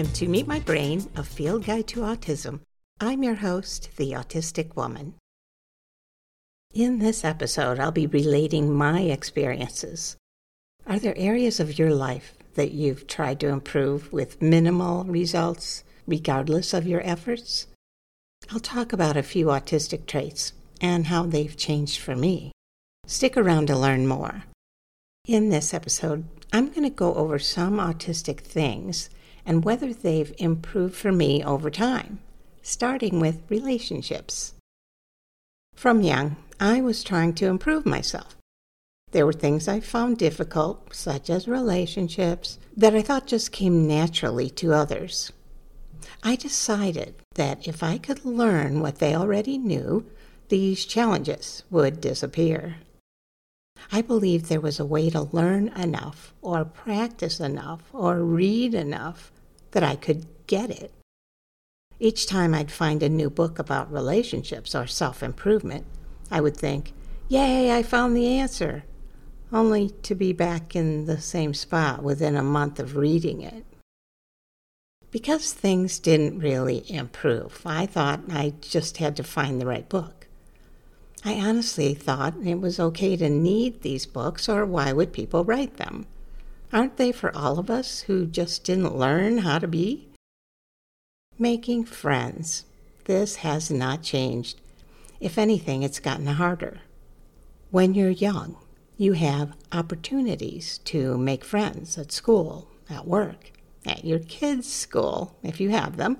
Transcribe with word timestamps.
Welcome 0.00 0.14
to 0.14 0.28
Meet 0.28 0.46
My 0.46 0.60
Brain, 0.60 1.10
a 1.14 1.22
field 1.22 1.66
guide 1.66 1.86
to 1.88 2.00
autism. 2.00 2.60
I'm 3.00 3.22
your 3.22 3.34
host, 3.34 3.90
the 3.98 4.12
Autistic 4.12 4.74
Woman. 4.74 5.12
In 6.72 7.00
this 7.00 7.22
episode, 7.22 7.78
I'll 7.78 7.92
be 7.92 8.06
relating 8.06 8.72
my 8.72 9.02
experiences. 9.02 10.16
Are 10.86 10.98
there 10.98 11.12
areas 11.18 11.60
of 11.60 11.78
your 11.78 11.92
life 11.92 12.32
that 12.54 12.70
you've 12.70 13.08
tried 13.08 13.40
to 13.40 13.48
improve 13.48 14.10
with 14.10 14.40
minimal 14.40 15.04
results, 15.04 15.84
regardless 16.06 16.72
of 16.72 16.86
your 16.86 17.06
efforts? 17.06 17.66
I'll 18.50 18.58
talk 18.58 18.94
about 18.94 19.18
a 19.18 19.22
few 19.22 19.48
autistic 19.48 20.06
traits 20.06 20.54
and 20.80 21.08
how 21.08 21.24
they've 21.24 21.54
changed 21.54 22.00
for 22.00 22.16
me. 22.16 22.52
Stick 23.06 23.36
around 23.36 23.66
to 23.66 23.76
learn 23.76 24.06
more. 24.06 24.44
In 25.28 25.50
this 25.50 25.74
episode, 25.74 26.24
I'm 26.54 26.70
going 26.70 26.84
to 26.84 26.88
go 26.88 27.12
over 27.16 27.38
some 27.38 27.76
autistic 27.76 28.40
things 28.40 29.10
and 29.50 29.64
whether 29.64 29.92
they've 29.92 30.32
improved 30.38 30.94
for 30.94 31.10
me 31.10 31.42
over 31.42 31.70
time, 31.70 32.20
starting 32.62 33.18
with 33.18 33.42
relationships. 33.48 34.54
From 35.74 36.02
young, 36.02 36.36
I 36.60 36.80
was 36.80 37.02
trying 37.02 37.34
to 37.34 37.48
improve 37.48 37.84
myself. 37.84 38.36
There 39.10 39.26
were 39.26 39.32
things 39.32 39.66
I 39.66 39.80
found 39.80 40.18
difficult, 40.18 40.94
such 40.94 41.28
as 41.28 41.48
relationships, 41.48 42.60
that 42.76 42.94
I 42.94 43.02
thought 43.02 43.26
just 43.26 43.50
came 43.50 43.88
naturally 43.88 44.50
to 44.50 44.72
others. 44.72 45.32
I 46.22 46.36
decided 46.36 47.16
that 47.34 47.66
if 47.66 47.82
I 47.82 47.98
could 47.98 48.24
learn 48.24 48.80
what 48.80 49.00
they 49.00 49.16
already 49.16 49.58
knew, 49.58 50.06
these 50.48 50.84
challenges 50.84 51.64
would 51.72 52.00
disappear. 52.00 52.76
I 53.90 54.00
believed 54.00 54.44
there 54.44 54.60
was 54.60 54.78
a 54.78 54.84
way 54.84 55.10
to 55.10 55.22
learn 55.22 55.70
enough, 55.70 56.34
or 56.40 56.64
practice 56.64 57.40
enough, 57.40 57.82
or 57.92 58.18
read 58.18 58.74
enough 58.74 59.32
that 59.72 59.82
I 59.82 59.96
could 59.96 60.26
get 60.46 60.70
it. 60.70 60.92
Each 61.98 62.26
time 62.26 62.54
I'd 62.54 62.72
find 62.72 63.02
a 63.02 63.08
new 63.08 63.28
book 63.28 63.58
about 63.58 63.92
relationships 63.92 64.74
or 64.74 64.86
self 64.86 65.22
improvement, 65.22 65.84
I 66.30 66.40
would 66.40 66.56
think, 66.56 66.92
Yay, 67.28 67.70
I 67.70 67.82
found 67.82 68.16
the 68.16 68.26
answer, 68.26 68.84
only 69.52 69.90
to 70.02 70.14
be 70.14 70.32
back 70.32 70.74
in 70.74 71.06
the 71.06 71.20
same 71.20 71.54
spot 71.54 72.02
within 72.02 72.36
a 72.36 72.42
month 72.42 72.80
of 72.80 72.96
reading 72.96 73.42
it. 73.42 73.64
Because 75.10 75.52
things 75.52 75.98
didn't 75.98 76.38
really 76.38 76.84
improve, 76.90 77.62
I 77.66 77.86
thought 77.86 78.20
I 78.30 78.54
just 78.60 78.96
had 78.96 79.16
to 79.16 79.22
find 79.22 79.60
the 79.60 79.66
right 79.66 79.88
book. 79.88 80.26
I 81.24 81.34
honestly 81.34 81.94
thought 81.94 82.34
it 82.42 82.60
was 82.60 82.80
okay 82.80 83.16
to 83.16 83.28
need 83.28 83.82
these 83.82 84.06
books, 84.06 84.48
or 84.48 84.64
why 84.64 84.92
would 84.92 85.12
people 85.12 85.44
write 85.44 85.76
them? 85.76 86.06
Aren't 86.72 86.96
they 86.96 87.10
for 87.10 87.36
all 87.36 87.58
of 87.58 87.68
us 87.68 88.02
who 88.02 88.26
just 88.26 88.64
didn't 88.64 88.96
learn 88.96 89.38
how 89.38 89.58
to 89.58 89.66
be? 89.66 90.08
Making 91.38 91.84
friends. 91.84 92.64
This 93.04 93.36
has 93.36 93.70
not 93.70 94.02
changed. 94.02 94.60
If 95.18 95.36
anything, 95.36 95.82
it's 95.82 95.98
gotten 95.98 96.26
harder. 96.26 96.80
When 97.70 97.94
you're 97.94 98.10
young, 98.10 98.56
you 98.96 99.14
have 99.14 99.56
opportunities 99.72 100.78
to 100.84 101.18
make 101.18 101.44
friends 101.44 101.98
at 101.98 102.12
school, 102.12 102.68
at 102.88 103.06
work, 103.06 103.52
at 103.84 104.04
your 104.04 104.18
kids' 104.20 104.72
school, 104.72 105.36
if 105.42 105.60
you 105.60 105.70
have 105.70 105.96
them. 105.96 106.18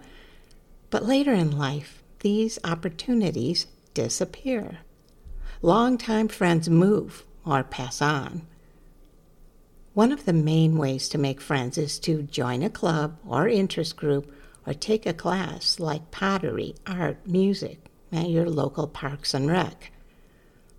But 0.91 1.05
later 1.05 1.33
in 1.33 1.57
life, 1.57 2.03
these 2.21 2.59
opportunities 2.65 3.67
disappear 3.95 4.79
longtime 5.63 6.29
friends 6.29 6.69
move 6.71 7.25
or 7.45 7.63
pass 7.63 8.01
on. 8.01 8.47
One 9.93 10.13
of 10.13 10.25
the 10.25 10.33
main 10.33 10.79
ways 10.79 11.09
to 11.09 11.19
make 11.19 11.41
friends 11.41 11.77
is 11.77 11.99
to 12.01 12.23
join 12.23 12.63
a 12.63 12.71
club 12.71 13.19
or 13.27 13.49
interest 13.49 13.97
group 13.97 14.33
or 14.65 14.73
take 14.73 15.05
a 15.05 15.13
class 15.13 15.81
like 15.81 16.13
pottery, 16.13 16.77
art, 16.87 17.27
music 17.27 17.87
at 18.13 18.31
your 18.31 18.49
local 18.49 18.87
parks 18.87 19.35
and 19.35 19.51
rec. 19.51 19.91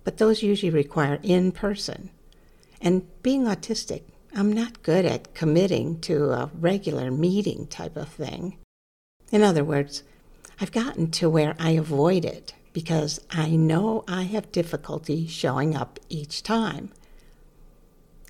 But 0.02 0.16
those 0.16 0.42
usually 0.42 0.70
require 0.70 1.18
in 1.22 1.52
person. 1.52 2.08
And 2.80 3.06
being 3.22 3.44
autistic, 3.44 4.02
I'm 4.34 4.50
not 4.50 4.82
good 4.82 5.04
at 5.04 5.34
committing 5.34 6.00
to 6.00 6.30
a 6.30 6.50
regular 6.54 7.10
meeting 7.10 7.66
type 7.66 7.96
of 7.96 8.08
thing. 8.08 8.56
In 9.30 9.42
other 9.42 9.62
words, 9.62 10.04
I've 10.58 10.72
gotten 10.72 11.10
to 11.12 11.28
where 11.28 11.54
I 11.58 11.72
avoid 11.72 12.24
it 12.24 12.54
because 12.72 13.20
I 13.30 13.50
know 13.50 14.04
I 14.08 14.22
have 14.22 14.52
difficulty 14.52 15.26
showing 15.26 15.76
up 15.76 16.00
each 16.08 16.42
time. 16.42 16.90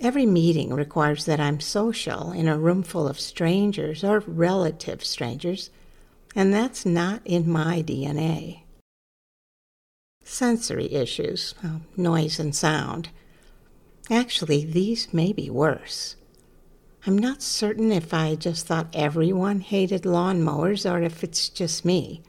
Every 0.03 0.27
meeting 0.27 0.75
requires 0.75 1.27
that 1.27 1.39
I'm 1.39 1.61
social 1.61 2.33
in 2.33 2.49
a 2.49 2.59
room 2.59 2.83
full 2.83 3.07
of 3.07 3.21
strangers 3.21 4.03
or 4.03 4.19
relative 4.19 5.05
strangers, 5.05 5.71
and 6.35 6.53
that's 6.53 6.85
not 6.85 7.23
in 7.25 7.49
my 7.49 7.85
DNA. 7.85 8.63
Sensory 10.25 10.93
issues, 10.93 11.55
well, 11.63 11.83
noise 11.97 12.41
and 12.41 12.53
sound. 12.53 13.11
Actually, 14.11 14.65
these 14.65 15.15
may 15.15 15.33
be 15.33 15.49
worse. 15.49 16.17
I'm 17.07 17.17
not 17.17 17.41
certain 17.41 17.93
if 17.93 18.13
I 18.13 18.35
just 18.35 18.67
thought 18.67 18.89
everyone 18.93 19.61
hated 19.61 20.03
lawnmowers 20.03 20.85
or 20.91 21.01
if 21.01 21.23
it's 21.23 21.49
just 21.49 21.85
me. 21.85 22.23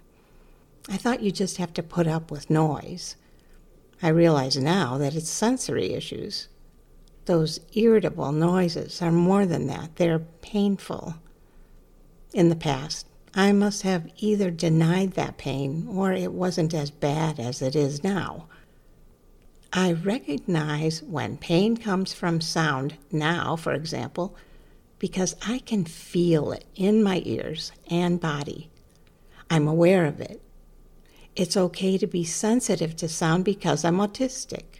I 0.87 0.97
thought 0.97 1.23
you 1.23 1.31
just 1.31 1.57
have 1.57 1.73
to 1.73 1.81
put 1.81 2.05
up 2.05 2.29
with 2.29 2.51
noise. 2.51 3.15
I 3.99 4.09
realize 4.09 4.57
now 4.57 4.99
that 4.99 5.15
it's 5.15 5.29
sensory 5.29 5.93
issues. 5.93 6.49
Those 7.25 7.59
irritable 7.73 8.31
noises 8.31 9.01
are 9.01 9.11
more 9.11 9.45
than 9.45 9.67
that, 9.67 9.95
they're 9.95 10.19
painful. 10.19 11.15
In 12.33 12.49
the 12.49 12.55
past, 12.55 13.07
I 13.33 13.51
must 13.51 13.83
have 13.83 14.11
either 14.17 14.51
denied 14.51 15.13
that 15.13 15.37
pain 15.37 15.87
or 15.89 16.11
it 16.11 16.33
wasn't 16.33 16.73
as 16.73 16.91
bad 16.91 17.39
as 17.39 17.61
it 17.61 17.75
is 17.75 18.03
now. 18.03 18.47
I 19.71 19.93
recognize 19.93 21.01
when 21.01 21.37
pain 21.37 21.77
comes 21.77 22.13
from 22.13 22.41
sound 22.41 22.95
now, 23.11 23.55
for 23.55 23.73
example, 23.73 24.35
because 24.99 25.35
I 25.47 25.59
can 25.59 25.85
feel 25.85 26.51
it 26.51 26.65
in 26.75 27.01
my 27.01 27.21
ears 27.25 27.71
and 27.89 28.19
body. 28.19 28.69
I'm 29.49 29.67
aware 29.67 30.05
of 30.05 30.19
it 30.19 30.41
it's 31.35 31.57
okay 31.57 31.97
to 31.97 32.07
be 32.07 32.23
sensitive 32.23 32.95
to 32.97 33.07
sound 33.07 33.45
because 33.45 33.83
I'm 33.83 33.97
autistic. 33.97 34.72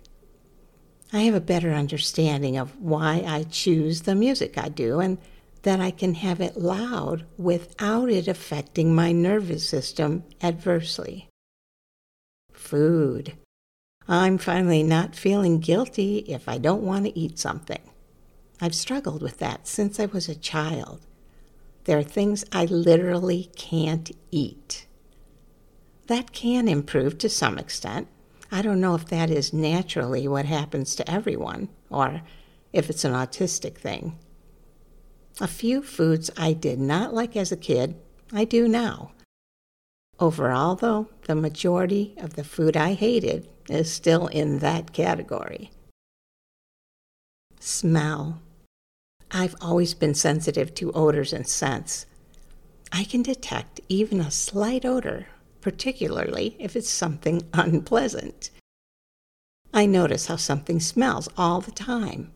I 1.13 1.21
have 1.21 1.35
a 1.35 1.41
better 1.41 1.71
understanding 1.71 2.57
of 2.57 2.75
why 2.81 3.23
I 3.25 3.43
choose 3.43 4.01
the 4.01 4.15
music 4.15 4.57
I 4.57 4.69
do 4.69 4.99
and 4.99 5.19
that 5.61 5.79
I 5.79 5.91
can 5.91 6.15
have 6.15 6.41
it 6.41 6.57
loud 6.57 7.25
without 7.37 8.09
it 8.09 8.27
affecting 8.27 8.95
my 8.95 9.11
nervous 9.11 9.69
system 9.69 10.23
adversely. 10.41 11.29
Food. 12.51 13.37
I'm 14.07 14.39
finally 14.39 14.81
not 14.81 15.15
feeling 15.15 15.59
guilty 15.59 16.17
if 16.27 16.49
I 16.49 16.57
don't 16.57 16.81
want 16.81 17.05
to 17.05 17.17
eat 17.17 17.37
something. 17.37 17.81
I've 18.59 18.75
struggled 18.75 19.21
with 19.21 19.37
that 19.37 19.67
since 19.67 19.99
I 19.99 20.07
was 20.07 20.27
a 20.27 20.35
child. 20.35 21.05
There 21.83 21.99
are 21.99 22.03
things 22.03 22.43
I 22.51 22.65
literally 22.65 23.51
can't 23.55 24.11
eat 24.31 24.87
that 26.07 26.33
can 26.33 26.67
improve 26.67 27.17
to 27.19 27.29
some 27.29 27.57
extent. 27.57 28.07
I 28.53 28.61
don't 28.61 28.79
know 28.79 28.93
if 28.93 29.07
that 29.07 29.31
is 29.31 29.51
naturally 29.51 30.27
what 30.27 30.45
happens 30.45 30.95
to 30.95 31.11
everyone 31.11 31.69
or 31.89 32.21
if 32.71 32.87
it's 32.87 33.03
an 33.03 33.11
autistic 33.11 33.77
thing. 33.77 34.19
A 35.41 35.47
few 35.47 35.81
foods 35.81 36.29
I 36.37 36.53
did 36.53 36.79
not 36.79 37.15
like 37.15 37.35
as 37.35 37.51
a 37.51 37.57
kid, 37.57 37.95
I 38.31 38.45
do 38.45 38.67
now. 38.67 39.13
Overall, 40.19 40.75
though, 40.75 41.09
the 41.23 41.33
majority 41.33 42.13
of 42.17 42.35
the 42.35 42.43
food 42.43 42.77
I 42.77 42.93
hated 42.93 43.49
is 43.69 43.91
still 43.91 44.27
in 44.27 44.59
that 44.59 44.93
category. 44.93 45.71
Smell. 47.59 48.39
I've 49.31 49.55
always 49.61 49.95
been 49.95 50.13
sensitive 50.13 50.75
to 50.75 50.91
odors 50.91 51.33
and 51.33 51.47
scents. 51.47 52.05
I 52.91 53.03
can 53.03 53.23
detect 53.23 53.81
even 53.89 54.19
a 54.19 54.29
slight 54.29 54.85
odor 54.85 55.25
particularly 55.63 56.57
if 56.59 56.75
it's 56.75 56.89
something 56.89 57.41
unpleasant. 57.53 58.51
I 59.73 59.87
notice 59.87 60.27
how 60.27 60.35
something 60.35 60.79
smells 60.79 61.29
all 61.35 61.61
the 61.61 61.71
time. 61.71 62.31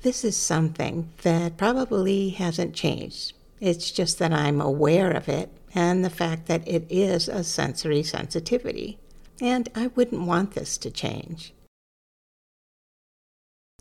This 0.00 0.24
is 0.24 0.36
something 0.36 1.10
that 1.22 1.58
probably 1.58 2.30
hasn't 2.30 2.74
changed. 2.74 3.34
It's 3.60 3.90
just 3.90 4.18
that 4.20 4.32
I'm 4.32 4.60
aware 4.60 5.10
of 5.10 5.28
it 5.28 5.50
and 5.74 6.04
the 6.04 6.10
fact 6.10 6.46
that 6.46 6.66
it 6.66 6.86
is 6.88 7.28
a 7.28 7.42
sensory 7.42 8.02
sensitivity, 8.02 8.98
and 9.40 9.68
I 9.74 9.88
wouldn't 9.88 10.26
want 10.26 10.52
this 10.52 10.78
to 10.78 10.90
change. 10.90 11.52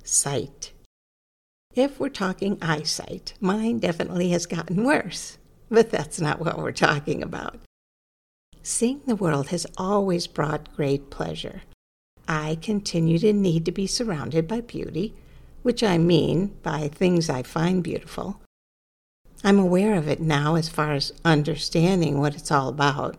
Sight. 0.04 0.74
If 1.76 2.00
we're 2.00 2.10
talking 2.10 2.58
eyesight, 2.62 3.34
mine 3.40 3.80
definitely 3.80 4.30
has 4.30 4.46
gotten 4.48 4.84
worse, 4.92 5.38
but 5.70 5.92
that's 5.92 6.20
not 6.20 6.40
what 6.40 6.58
we're 6.58 6.72
talking 6.72 7.22
about. 7.22 7.60
Seeing 8.66 9.02
the 9.06 9.18
world 9.18 9.50
has 9.50 9.68
always 9.78 10.26
brought 10.26 10.74
great 10.74 11.10
pleasure. 11.10 11.64
I 12.30 12.58
continue 12.62 13.20
to 13.20 13.34
need 13.34 13.66
to 13.66 13.74
be 13.74 13.88
surrounded 13.88 14.48
by 14.48 14.62
beauty, 14.62 15.14
which 15.64 15.84
I 15.84 15.98
mean 15.98 16.56
by 16.64 16.88
things 16.88 17.30
I 17.30 17.44
find 17.44 17.84
beautiful. 17.84 18.40
I'm 19.44 19.60
aware 19.60 19.96
of 19.96 20.08
it 20.08 20.22
now 20.22 20.56
as 20.56 20.70
far 20.70 20.94
as 20.94 21.12
understanding 21.26 22.22
what 22.22 22.36
it's 22.36 22.52
all 22.52 22.70
about. 22.70 23.18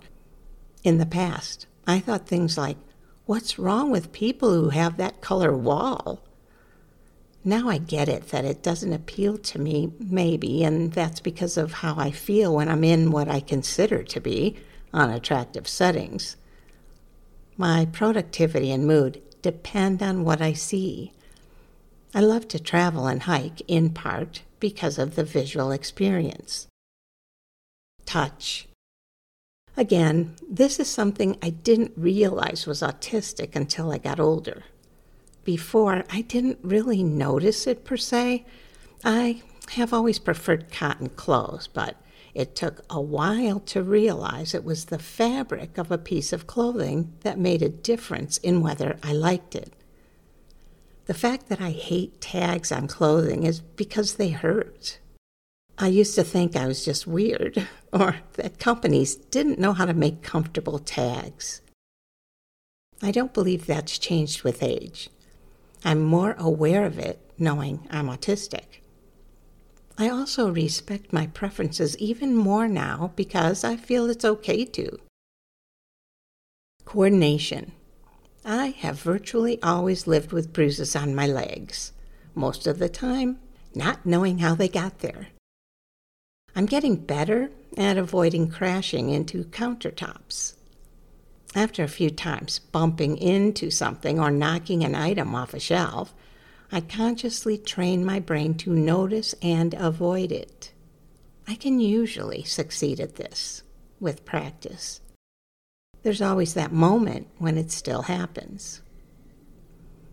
In 0.83 0.97
the 0.97 1.05
past, 1.05 1.67
I 1.87 2.01
thought 2.01 2.27
things 2.27 2.57
like, 2.57 2.79
What's 3.27 3.59
wrong 3.59 3.91
with 3.91 4.13
people 4.13 4.55
who 4.55 4.71
have 4.71 4.97
that 4.97 5.21
color 5.21 5.55
wall? 5.55 6.23
Now 7.45 7.69
I 7.69 7.77
get 7.77 8.09
it 8.09 8.29
that 8.29 8.47
it 8.47 8.63
doesn't 8.63 8.93
appeal 8.95 9.37
to 9.37 9.59
me, 9.59 9.93
maybe, 9.99 10.65
and 10.65 10.93
that's 10.93 11.21
because 11.21 11.59
of 11.59 11.73
how 11.73 11.97
I 11.99 12.11
feel 12.11 12.55
when 12.55 12.71
I'm 12.71 12.85
in 12.85 13.11
what 13.11 13.29
I 13.29 13.41
consider 13.41 14.03
to 14.03 14.21
be 14.21 14.57
unattractive 14.95 15.69
settings. 15.69 16.37
My 17.57 17.85
productivity 17.85 18.71
and 18.73 18.87
mood 18.87 19.21
depend 19.43 20.03
on 20.03 20.25
what 20.25 20.41
I 20.41 20.55
see. 20.55 21.13
I 22.15 22.21
love 22.21 22.49
to 22.49 22.59
travel 22.59 23.07
and 23.07 23.25
hike 23.25 23.61
in 23.69 23.91
part 23.91 24.43
because 24.61 24.99
of 24.99 25.17
the 25.17 25.25
visual 25.25 25.71
experience. 25.73 26.69
Touch. 28.07 28.69
Again, 29.77 30.37
this 30.49 30.79
is 30.79 30.89
something 30.89 31.37
I 31.43 31.51
didn't 31.51 31.93
realize 31.97 32.67
was 32.67 32.81
autistic 32.81 33.57
until 33.57 33.91
I 33.91 33.99
got 33.99 34.21
older. 34.21 34.63
Before, 35.43 36.05
I 36.11 36.23
didn't 36.23 36.59
really 36.63 37.03
notice 37.03 37.67
it 37.67 37.85
per 37.85 37.97
se. 37.97 38.47
I 39.05 39.43
have 39.73 39.93
always 39.93 40.19
preferred 40.19 40.71
cotton 40.71 41.11
clothes, 41.11 41.67
but 41.67 41.97
it 42.35 42.57
took 42.57 42.85
a 42.91 43.01
while 43.01 43.61
to 43.61 43.83
realize 43.83 44.55
it 44.55 44.65
was 44.65 44.87
the 44.87 44.99
fabric 44.99 45.79
of 45.79 45.91
a 45.91 45.99
piece 45.99 46.33
of 46.33 46.47
clothing 46.47 47.13
that 47.21 47.39
made 47.39 47.63
a 47.63 47.69
difference 47.69 48.39
in 48.39 48.61
whether 48.61 48.99
I 49.03 49.13
liked 49.13 49.55
it. 49.55 49.73
The 51.07 51.15
fact 51.15 51.49
that 51.49 51.61
I 51.61 51.71
hate 51.71 52.21
tags 52.21 52.73
on 52.73 52.89
clothing 52.89 53.45
is 53.45 53.61
because 53.61 54.15
they 54.15 54.31
hurt. 54.31 54.99
I 55.79 55.89
used 55.89 56.15
to 56.15 56.25
think 56.25 56.57
I 56.57 56.67
was 56.67 56.85
just 56.85 57.07
weird, 57.07 57.67
or 57.93 58.17
that 58.35 58.59
companies 58.59 59.15
didn't 59.15 59.59
know 59.59 59.73
how 59.73 59.85
to 59.85 59.95
make 59.95 60.23
comfortable 60.23 60.79
tags. 60.79 61.61
I 63.03 63.11
don't 63.11 63.35
believe 63.35 63.67
that's 63.67 63.99
changed 63.99 64.43
with 64.43 64.63
age. 64.63 65.11
I'm 65.85 66.03
more 66.03 66.35
aware 66.39 66.87
of 66.87 66.99
it 66.99 67.21
knowing 67.39 67.87
I'm 67.91 68.07
autistic. 68.07 68.81
I 69.97 70.09
also 70.09 70.51
respect 70.51 71.13
my 71.13 71.29
preferences 71.29 71.97
even 71.99 72.37
more 72.37 72.67
now 72.67 73.13
because 73.15 73.63
I 73.63 73.77
feel 73.77 74.11
it's 74.11 74.25
okay 74.25 74.65
to. 74.65 74.99
Coordination. 76.85 77.73
I 78.45 78.69
have 78.79 79.01
virtually 79.01 79.63
always 79.63 80.07
lived 80.07 80.33
with 80.33 80.53
bruises 80.53 80.95
on 80.97 81.15
my 81.15 81.27
legs, 81.27 81.93
most 82.35 82.67
of 82.67 82.79
the 82.79 82.89
time 82.89 83.39
not 83.75 84.05
knowing 84.05 84.39
how 84.39 84.55
they 84.55 84.69
got 84.69 84.99
there. 85.01 85.29
I'm 86.55 86.67
getting 86.67 86.97
better 86.97 87.51
at 87.77 87.97
avoiding 87.97 88.49
crashing 88.49 89.11
into 89.11 89.45
countertops. 89.45 90.55
After 91.55 91.83
a 91.83 91.89
few 91.89 92.11
times 92.11 92.59
bumping 92.59 93.17
into 93.17 93.71
something 93.71 94.21
or 94.21 94.31
knocking 94.31 94.85
an 94.85 94.95
item 94.95 95.35
off 95.35 95.55
a 95.55 95.61
shelf, 95.61 96.15
I 96.75 96.81
consciously 96.81 97.57
train 97.57 98.05
my 98.05 98.19
brain 98.19 98.55
to 98.55 98.71
notice 98.71 99.33
and 99.41 99.75
avoid 99.75 100.33
it. 100.33 100.73
I 101.47 101.55
can 101.55 101.79
usually 101.79 102.43
succeed 102.43 102.99
at 102.99 103.15
this 103.15 103.63
with 104.01 104.25
practice. 104.25 105.01
There's 106.03 106.21
always 106.21 106.55
that 106.55 106.73
moment 106.73 107.29
when 107.39 107.59
it 107.59 107.71
still 107.71 108.03
happens. 108.03 108.83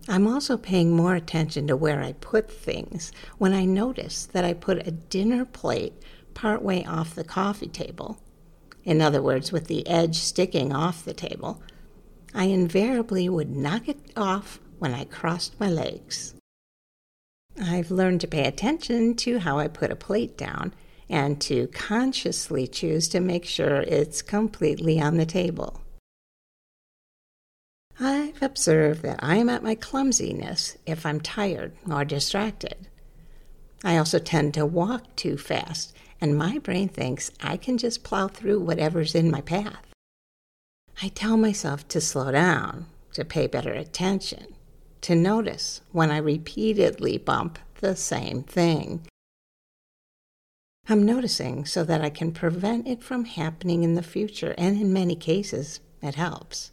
I'm 0.08 0.28
also 0.28 0.56
paying 0.56 0.94
more 0.94 1.16
attention 1.16 1.66
to 1.66 1.74
where 1.74 2.00
I 2.00 2.12
put 2.12 2.48
things 2.48 3.10
when 3.38 3.52
I 3.52 3.64
notice 3.64 4.26
that 4.26 4.44
I 4.44 4.52
put 4.52 4.86
a 4.86 4.92
dinner 4.92 5.44
plate 5.44 5.94
partway 6.32 6.84
off 6.84 7.16
the 7.16 7.24
coffee 7.24 7.66
table. 7.66 8.20
In 8.84 9.02
other 9.02 9.20
words, 9.20 9.50
with 9.50 9.66
the 9.66 9.84
edge 9.88 10.14
sticking 10.14 10.72
off 10.72 11.04
the 11.04 11.12
table, 11.12 11.60
I 12.32 12.44
invariably 12.44 13.28
would 13.28 13.50
knock 13.50 13.88
it 13.88 13.98
off 14.16 14.60
when 14.78 14.94
I 14.94 15.06
crossed 15.06 15.58
my 15.58 15.68
legs. 15.68 16.36
I've 17.60 17.90
learned 17.90 18.20
to 18.22 18.26
pay 18.26 18.46
attention 18.46 19.14
to 19.16 19.38
how 19.40 19.58
I 19.58 19.68
put 19.68 19.90
a 19.90 19.96
plate 19.96 20.36
down 20.38 20.74
and 21.08 21.40
to 21.42 21.66
consciously 21.68 22.66
choose 22.66 23.08
to 23.08 23.20
make 23.20 23.44
sure 23.44 23.82
it's 23.82 24.22
completely 24.22 25.00
on 25.00 25.18
the 25.18 25.26
table. 25.26 25.80
I've 28.00 28.42
observed 28.42 29.02
that 29.02 29.20
I 29.22 29.36
am 29.36 29.48
at 29.48 29.62
my 29.62 29.74
clumsiness 29.74 30.78
if 30.86 31.04
I'm 31.04 31.20
tired 31.20 31.72
or 31.88 32.04
distracted. 32.04 32.88
I 33.84 33.96
also 33.96 34.18
tend 34.18 34.54
to 34.54 34.64
walk 34.64 35.14
too 35.16 35.36
fast, 35.36 35.94
and 36.20 36.38
my 36.38 36.58
brain 36.58 36.88
thinks 36.88 37.30
I 37.42 37.56
can 37.56 37.76
just 37.78 38.02
plow 38.02 38.28
through 38.28 38.60
whatever's 38.60 39.14
in 39.14 39.30
my 39.30 39.40
path. 39.42 39.84
I 41.02 41.08
tell 41.08 41.36
myself 41.36 41.86
to 41.88 42.00
slow 42.00 42.32
down, 42.32 42.86
to 43.12 43.24
pay 43.24 43.46
better 43.46 43.72
attention, 43.72 44.54
to 45.02 45.14
notice 45.14 45.82
when 45.92 46.10
I 46.10 46.18
repeatedly 46.18 47.18
bump 47.18 47.58
the 47.80 47.94
same 47.94 48.42
thing. 48.42 49.06
I'm 50.88 51.04
noticing 51.04 51.64
so 51.64 51.84
that 51.84 52.02
I 52.02 52.10
can 52.10 52.32
prevent 52.32 52.88
it 52.88 53.02
from 53.02 53.24
happening 53.24 53.84
in 53.84 53.94
the 53.94 54.02
future, 54.02 54.54
and 54.58 54.80
in 54.80 54.92
many 54.92 55.14
cases, 55.14 55.80
it 56.00 56.16
helps. 56.16 56.72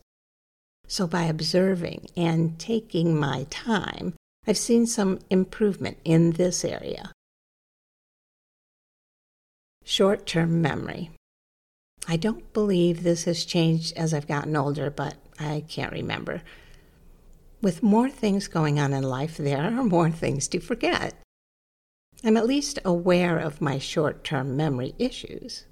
So, 0.87 1.05
by 1.05 1.23
observing 1.23 2.07
and 2.17 2.57
taking 2.57 3.19
my 3.19 3.45
time, 3.51 4.15
I've 4.47 4.57
seen 4.57 4.87
some 4.87 5.19
improvement 5.29 5.97
in 6.03 6.31
this 6.31 6.65
area. 6.65 7.11
Short 9.83 10.25
term 10.25 10.61
memory. 10.61 11.11
I 12.07 12.17
don't 12.17 12.51
believe 12.53 13.03
this 13.03 13.25
has 13.25 13.45
changed 13.45 13.95
as 13.95 14.13
I've 14.13 14.27
gotten 14.27 14.55
older, 14.55 14.89
but 14.89 15.15
I 15.39 15.63
can't 15.67 15.93
remember. 15.93 16.41
With 17.61 17.83
more 17.83 18.09
things 18.09 18.47
going 18.47 18.79
on 18.79 18.93
in 18.93 19.03
life, 19.03 19.35
there 19.35 19.63
are 19.63 19.83
more 19.83 20.09
things 20.09 20.47
to 20.49 20.59
forget. 20.59 21.13
I'm 22.23 22.37
at 22.37 22.47
least 22.47 22.79
aware 22.85 23.37
of 23.37 23.61
my 23.61 23.79
short 23.79 24.23
term 24.23 24.55
memory 24.55 24.95
issues. 24.97 25.65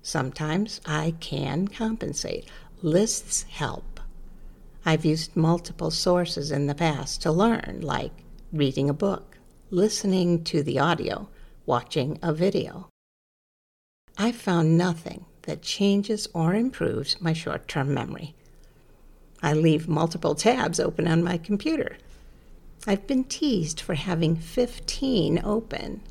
Sometimes 0.00 0.80
I 0.86 1.14
can 1.20 1.68
compensate. 1.68 2.48
Lists 2.80 3.42
help. 3.42 4.00
I've 4.84 5.04
used 5.04 5.36
multiple 5.36 5.90
sources 5.90 6.50
in 6.50 6.66
the 6.66 6.74
past 6.74 7.22
to 7.22 7.30
learn, 7.30 7.80
like 7.82 8.24
reading 8.52 8.88
a 8.88 8.94
book, 8.94 9.38
listening 9.70 10.42
to 10.44 10.62
the 10.62 10.78
audio, 10.78 11.28
watching 11.66 12.18
a 12.22 12.32
video. 12.32 12.88
I've 14.18 14.36
found 14.36 14.76
nothing 14.76 15.26
that 15.42 15.62
changes 15.62 16.26
or 16.34 16.54
improves 16.54 17.20
my 17.20 17.32
short 17.32 17.68
term 17.68 17.92
memory. 17.92 18.34
I 19.42 19.52
leave 19.52 19.88
multiple 19.88 20.34
tabs 20.34 20.78
open 20.78 21.08
on 21.08 21.22
my 21.22 21.36
computer. 21.36 21.96
I've 22.86 23.06
been 23.06 23.24
teased 23.24 23.80
for 23.80 23.94
having 23.94 24.36
15 24.36 25.40
open. 25.44 26.02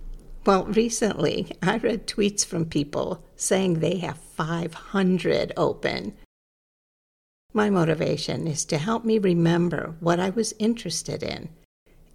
Well, 0.46 0.66
recently 0.66 1.52
I 1.62 1.78
read 1.78 2.08
tweets 2.08 2.46
from 2.46 2.66
people 2.66 3.24
saying 3.36 3.80
they 3.80 3.98
have 3.98 4.18
500 4.18 5.54
open. 5.56 6.14
My 7.54 7.70
motivation 7.70 8.48
is 8.48 8.66
to 8.66 8.78
help 8.78 9.04
me 9.04 9.20
remember 9.20 9.96
what 10.00 10.20
I 10.20 10.30
was 10.30 10.54
interested 10.58 11.22
in. 11.22 11.50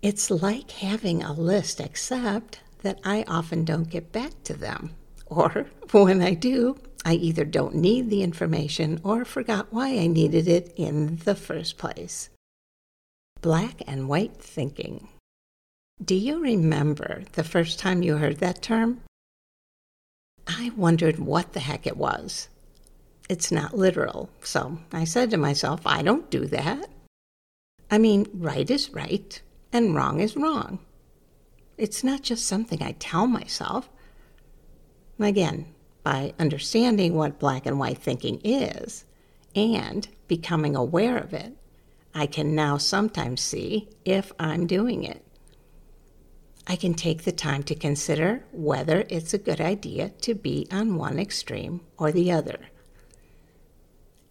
It's 0.02 0.30
like 0.30 0.70
having 0.70 1.22
a 1.22 1.32
list, 1.32 1.80
except 1.80 2.60
that 2.82 3.00
I 3.04 3.24
often 3.28 3.64
don't 3.64 3.90
get 3.90 4.12
back 4.12 4.42
to 4.44 4.54
them. 4.54 4.94
Or 5.26 5.66
when 5.90 6.22
I 6.22 6.34
do, 6.34 6.76
I 7.06 7.12
either 7.12 7.44
don't 7.44 7.76
need 7.76 8.10
the 8.10 8.24
information 8.24 9.00
or 9.04 9.24
forgot 9.24 9.72
why 9.72 9.90
I 9.90 10.08
needed 10.08 10.48
it 10.48 10.72
in 10.74 11.18
the 11.18 11.36
first 11.36 11.78
place. 11.78 12.30
Black 13.40 13.80
and 13.86 14.08
white 14.08 14.36
thinking. 14.36 15.06
Do 16.04 16.16
you 16.16 16.40
remember 16.40 17.22
the 17.34 17.44
first 17.44 17.78
time 17.78 18.02
you 18.02 18.16
heard 18.16 18.38
that 18.38 18.60
term? 18.60 19.02
I 20.48 20.72
wondered 20.74 21.20
what 21.20 21.52
the 21.52 21.60
heck 21.60 21.86
it 21.86 21.96
was. 21.96 22.48
It's 23.28 23.52
not 23.52 23.78
literal, 23.78 24.28
so 24.42 24.80
I 24.92 25.04
said 25.04 25.30
to 25.30 25.36
myself, 25.36 25.82
I 25.86 26.02
don't 26.02 26.28
do 26.28 26.44
that. 26.46 26.90
I 27.88 27.98
mean, 27.98 28.26
right 28.34 28.68
is 28.68 28.90
right 28.90 29.40
and 29.72 29.94
wrong 29.94 30.18
is 30.18 30.34
wrong. 30.34 30.80
It's 31.78 32.02
not 32.02 32.22
just 32.22 32.46
something 32.46 32.82
I 32.82 32.96
tell 32.98 33.28
myself. 33.28 33.88
Again, 35.20 35.66
by 36.06 36.32
understanding 36.38 37.14
what 37.14 37.40
black 37.40 37.66
and 37.66 37.80
white 37.80 37.98
thinking 37.98 38.40
is 38.44 39.04
and 39.56 40.06
becoming 40.28 40.76
aware 40.76 41.18
of 41.18 41.34
it, 41.34 41.52
I 42.14 42.26
can 42.26 42.54
now 42.54 42.76
sometimes 42.76 43.40
see 43.40 43.88
if 44.04 44.30
I'm 44.38 44.68
doing 44.68 45.02
it. 45.02 45.26
I 46.64 46.76
can 46.76 46.94
take 46.94 47.24
the 47.24 47.32
time 47.32 47.64
to 47.64 47.74
consider 47.74 48.44
whether 48.52 49.04
it's 49.08 49.34
a 49.34 49.38
good 49.38 49.60
idea 49.60 50.10
to 50.20 50.36
be 50.36 50.68
on 50.70 50.94
one 50.94 51.18
extreme 51.18 51.80
or 51.98 52.12
the 52.12 52.30
other. 52.30 52.68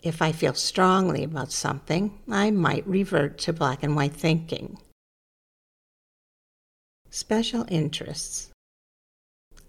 If 0.01 0.21
I 0.21 0.31
feel 0.31 0.53
strongly 0.53 1.25
about 1.25 1.51
something, 1.51 2.17
I 2.31 2.51
might 2.51 2.87
revert 2.87 3.37
to 3.39 3.51
black 3.51 3.83
and 3.83 3.97
white 3.97 4.13
thinking. 4.13 4.77
Special 7.09 7.65
interests. 7.67 8.53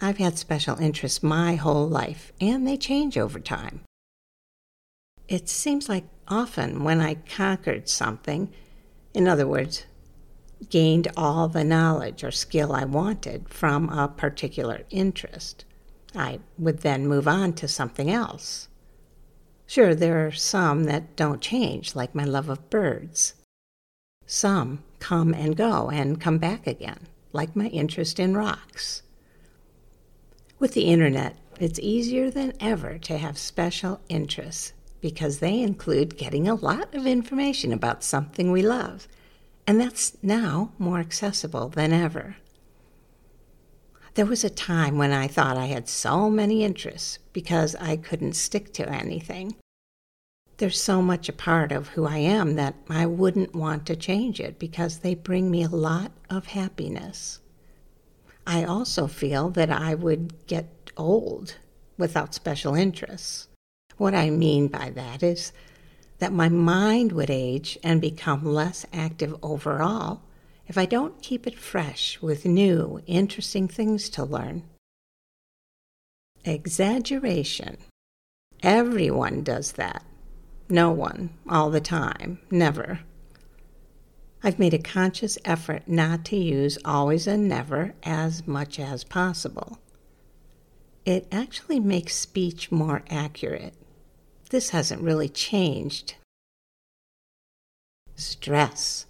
I've 0.00 0.19
had 0.19 0.38
special 0.38 0.76
interests 0.79 1.23
my 1.23 1.55
whole 1.55 1.88
life, 1.88 2.33
and 2.41 2.67
they 2.67 2.76
change 2.76 3.17
over 3.17 3.41
time. 3.41 3.81
It 5.29 5.49
seems 5.49 5.88
like 5.88 6.05
often 6.29 6.85
when 6.85 7.00
I 7.00 7.15
conquered 7.15 7.88
something, 7.88 8.53
in 9.15 9.26
other 9.26 9.47
words, 9.47 9.87
gained 10.69 11.09
all 11.17 11.49
the 11.49 11.65
knowledge 11.65 12.23
or 12.23 12.31
skill 12.31 12.73
I 12.73 12.85
wanted 12.85 13.49
from 13.49 13.88
a 13.88 14.09
particular 14.09 14.83
interest, 14.91 15.65
I 16.15 16.41
would 16.59 16.81
then 16.81 17.07
move 17.07 17.26
on 17.26 17.55
to 17.55 17.69
something 17.69 18.11
else. 18.11 18.69
Sure, 19.67 19.95
there 19.95 20.26
are 20.26 20.33
some 20.33 20.85
that 20.85 21.17
don't 21.17 21.41
change, 21.41 21.97
like 21.97 22.15
my 22.15 22.25
love 22.25 22.49
of 22.49 22.71
birds. 22.71 23.35
Some 24.26 24.83
come 24.99 25.35
and 25.35 25.57
go 25.57 25.91
and 25.91 26.21
come 26.21 26.38
back 26.38 26.67
again, 26.67 27.09
like 27.33 27.57
my 27.57 27.67
interest 27.67 28.19
in 28.21 28.37
rocks. 28.37 29.03
With 30.59 30.73
the 30.73 30.85
internet, 30.85 31.37
it's 31.61 31.79
easier 31.81 32.31
than 32.31 32.55
ever 32.61 32.97
to 32.99 33.19
have 33.19 33.37
special 33.37 34.01
interests 34.09 34.73
because 35.03 35.39
they 35.39 35.61
include 35.61 36.17
getting 36.17 36.49
a 36.49 36.55
lot 36.55 36.95
of 36.95 37.07
information 37.07 37.75
about 37.75 38.03
something 38.03 38.51
we 38.51 38.63
love, 38.63 39.07
and 39.67 39.79
that's 39.79 40.17
now 40.23 40.73
more 40.79 40.99
accessible 40.99 41.69
than 41.69 41.93
ever. 41.93 42.37
There 44.15 44.25
was 44.25 44.45
a 44.45 44.51
time 44.51 44.97
when 44.97 45.13
I 45.13 45.29
thought 45.29 45.59
I 45.59 45.67
had 45.67 45.91
so 45.91 46.31
many 46.31 46.65
interests 46.65 47.19
because 47.35 47.77
I 47.77 47.97
couldn't 47.97 48.33
stick 48.33 48.73
to 48.75 48.89
anything. 48.89 49.57
There's 50.57 50.81
so 50.81 51.03
much 51.03 51.29
a 51.29 51.35
part 51.35 51.71
of 51.71 51.89
who 51.89 52.07
I 52.07 52.17
am 52.17 52.55
that 52.55 52.77
I 52.89 53.05
wouldn't 53.05 53.55
want 53.55 53.85
to 53.87 53.95
change 53.95 54.41
it 54.41 54.59
because 54.59 55.01
they 55.01 55.15
bring 55.15 55.51
me 55.51 55.63
a 55.63 55.69
lot 55.69 56.13
of 56.31 56.47
happiness. 56.47 57.41
I 58.47 58.65
also 58.65 59.07
feel 59.07 59.50
that 59.50 59.71
I 59.71 59.95
would 59.95 60.47
get 60.47 60.93
old 60.97 61.57
without 61.99 62.35
special 62.35 62.75
interests. 62.75 63.49
What 63.97 64.15
I 64.15 64.31
mean 64.31 64.69
by 64.69 64.91
that 64.91 65.23
is 65.23 65.53
that 66.19 66.33
my 66.33 66.49
mind 66.49 67.12
would 67.12 67.31
age 67.31 67.79
and 67.83 68.00
become 68.00 68.45
less 68.45 68.87
active 68.93 69.35
overall 69.43 70.23
if 70.69 70.79
I 70.79 70.87
don't 70.87 71.23
keep 71.23 71.47
it 71.47 71.59
fresh 71.59 72.21
with 72.21 72.45
new, 72.45 73.00
interesting 73.07 73.69
things 73.69 74.09
to 74.11 74.25
learn. 74.25 74.65
Exaggeration. 76.45 77.79
Everyone 78.62 79.43
does 79.43 79.73
that. 79.73 80.05
No 80.69 80.91
one, 80.91 81.31
all 81.49 81.71
the 81.71 81.81
time, 81.81 82.41
never. 82.50 83.00
I've 84.43 84.59
made 84.59 84.75
a 84.75 84.78
conscious 84.78 85.38
effort 85.45 85.88
not 85.88 86.25
to 86.26 86.37
use 86.37 86.78
always 86.85 87.26
and 87.26 87.49
never 87.49 87.95
as 88.02 88.47
much 88.47 88.78
as 88.78 89.02
possible. 89.02 89.78
It 91.05 91.26
actually 91.33 91.81
makes 91.81 92.14
speech 92.14 92.71
more 92.71 93.02
accurate. 93.09 93.75
This 94.50 94.71
hasn't 94.71 95.02
really 95.02 95.28
changed. 95.28 96.14
Stress. 98.14 99.07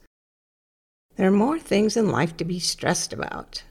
There 1.16 1.28
are 1.28 1.32
more 1.32 1.58
things 1.58 1.96
in 1.96 2.10
life 2.10 2.36
to 2.36 2.44
be 2.44 2.58
stressed 2.58 3.12
about. 3.12 3.62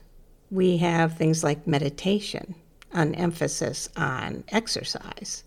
We 0.50 0.78
have 0.78 1.16
things 1.16 1.42
like 1.42 1.66
meditation, 1.66 2.54
an 2.92 3.14
emphasis 3.14 3.88
on 3.96 4.44
exercise, 4.48 5.44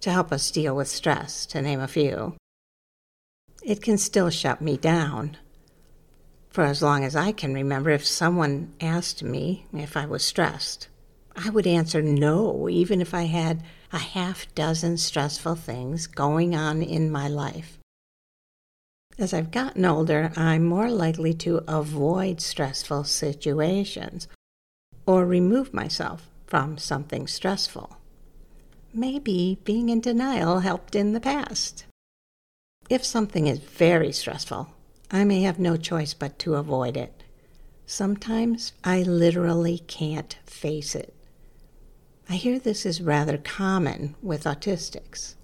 to 0.00 0.10
help 0.10 0.32
us 0.32 0.50
deal 0.50 0.76
with 0.76 0.88
stress, 0.88 1.46
to 1.46 1.62
name 1.62 1.80
a 1.80 1.88
few. 1.88 2.34
It 3.62 3.82
can 3.82 3.98
still 3.98 4.30
shut 4.30 4.60
me 4.60 4.76
down. 4.76 5.36
For 6.54 6.62
as 6.62 6.82
long 6.82 7.02
as 7.02 7.16
I 7.16 7.32
can 7.32 7.52
remember, 7.52 7.90
if 7.90 8.06
someone 8.06 8.74
asked 8.80 9.24
me 9.24 9.66
if 9.72 9.96
I 9.96 10.06
was 10.06 10.22
stressed, 10.22 10.86
I 11.34 11.50
would 11.50 11.66
answer 11.66 12.00
no, 12.00 12.68
even 12.68 13.00
if 13.00 13.12
I 13.12 13.24
had 13.24 13.64
a 13.92 13.98
half 13.98 14.54
dozen 14.54 14.98
stressful 14.98 15.56
things 15.56 16.06
going 16.06 16.54
on 16.54 16.80
in 16.80 17.10
my 17.10 17.26
life. 17.26 17.80
As 19.18 19.34
I've 19.34 19.50
gotten 19.50 19.84
older, 19.84 20.30
I'm 20.36 20.64
more 20.64 20.92
likely 20.92 21.34
to 21.34 21.64
avoid 21.66 22.40
stressful 22.40 23.02
situations 23.02 24.28
or 25.06 25.26
remove 25.26 25.74
myself 25.74 26.30
from 26.46 26.78
something 26.78 27.26
stressful. 27.26 27.96
Maybe 28.92 29.58
being 29.64 29.88
in 29.88 30.00
denial 30.00 30.60
helped 30.60 30.94
in 30.94 31.14
the 31.14 31.20
past. 31.20 31.84
If 32.88 33.04
something 33.04 33.48
is 33.48 33.58
very 33.58 34.12
stressful, 34.12 34.68
I 35.10 35.24
may 35.24 35.42
have 35.42 35.58
no 35.58 35.76
choice 35.76 36.14
but 36.14 36.38
to 36.40 36.54
avoid 36.54 36.96
it. 36.96 37.22
Sometimes 37.86 38.72
I 38.82 39.02
literally 39.02 39.78
can't 39.86 40.36
face 40.46 40.94
it. 40.94 41.14
I 42.28 42.34
hear 42.34 42.58
this 42.58 42.86
is 42.86 43.02
rather 43.02 43.36
common 43.36 44.14
with 44.22 44.44
autistics. 44.44 45.34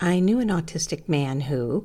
I 0.00 0.18
knew 0.18 0.40
an 0.40 0.48
autistic 0.48 1.08
man 1.08 1.42
who, 1.42 1.84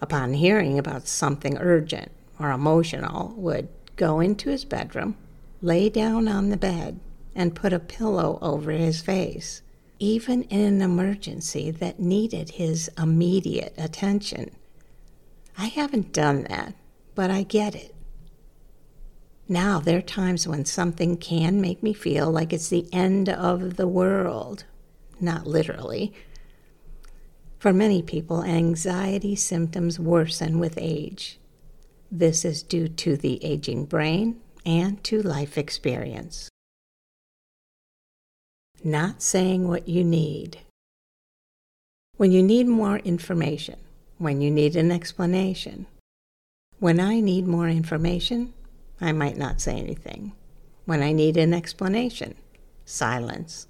upon 0.00 0.34
hearing 0.34 0.78
about 0.78 1.08
something 1.08 1.56
urgent 1.58 2.10
or 2.38 2.50
emotional, 2.50 3.34
would 3.36 3.68
go 3.96 4.20
into 4.20 4.50
his 4.50 4.64
bedroom, 4.64 5.16
lay 5.62 5.88
down 5.88 6.28
on 6.28 6.50
the 6.50 6.56
bed, 6.56 7.00
and 7.34 7.54
put 7.54 7.72
a 7.72 7.78
pillow 7.78 8.38
over 8.42 8.70
his 8.70 9.00
face, 9.00 9.62
even 9.98 10.42
in 10.44 10.60
an 10.60 10.82
emergency 10.82 11.70
that 11.70 12.00
needed 12.00 12.50
his 12.50 12.90
immediate 12.98 13.74
attention. 13.78 14.50
I 15.60 15.66
haven't 15.66 16.14
done 16.14 16.46
that, 16.48 16.72
but 17.14 17.30
I 17.30 17.42
get 17.42 17.74
it. 17.74 17.94
Now, 19.46 19.78
there 19.78 19.98
are 19.98 20.02
times 20.02 20.48
when 20.48 20.64
something 20.64 21.18
can 21.18 21.60
make 21.60 21.82
me 21.82 21.92
feel 21.92 22.30
like 22.30 22.54
it's 22.54 22.70
the 22.70 22.88
end 22.94 23.28
of 23.28 23.76
the 23.76 23.86
world. 23.86 24.64
Not 25.20 25.46
literally. 25.46 26.14
For 27.58 27.74
many 27.74 28.00
people, 28.00 28.42
anxiety 28.42 29.36
symptoms 29.36 30.00
worsen 30.00 30.60
with 30.60 30.78
age. 30.78 31.38
This 32.10 32.42
is 32.46 32.62
due 32.62 32.88
to 32.88 33.18
the 33.18 33.44
aging 33.44 33.84
brain 33.84 34.40
and 34.64 35.04
to 35.04 35.20
life 35.20 35.58
experience. 35.58 36.48
Not 38.82 39.20
saying 39.20 39.68
what 39.68 39.86
you 39.86 40.04
need. 40.04 40.60
When 42.16 42.32
you 42.32 42.42
need 42.42 42.66
more 42.66 42.96
information, 43.00 43.76
when 44.20 44.42
you 44.42 44.50
need 44.50 44.76
an 44.76 44.92
explanation. 44.92 45.86
When 46.78 47.00
I 47.00 47.20
need 47.20 47.46
more 47.46 47.68
information, 47.68 48.52
I 49.00 49.12
might 49.12 49.38
not 49.38 49.62
say 49.62 49.78
anything. 49.78 50.32
When 50.84 51.02
I 51.02 51.12
need 51.12 51.38
an 51.38 51.54
explanation, 51.54 52.34
silence. 52.84 53.66